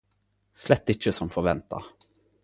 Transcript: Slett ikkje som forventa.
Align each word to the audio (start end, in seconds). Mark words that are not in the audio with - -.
Slett 0.61 0.89
ikkje 0.93 1.13
som 1.17 1.29
forventa. 1.35 1.83